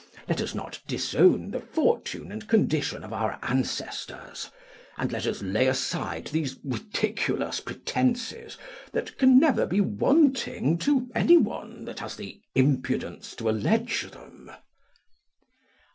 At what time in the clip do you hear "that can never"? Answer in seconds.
8.93-9.67